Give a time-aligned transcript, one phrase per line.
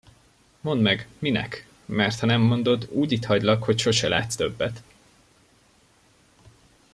[0.61, 4.83] Mondd meg, minek, mert ha nem mondod, úgy itthagylak, hogy sose látsz többet.